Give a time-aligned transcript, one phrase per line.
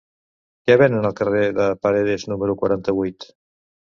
[0.69, 3.31] Què venen al carrer de Paredes número quaranta-vuit?